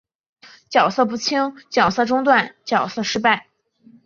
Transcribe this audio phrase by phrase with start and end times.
[0.67, 3.45] 角色不清角色中断角色失败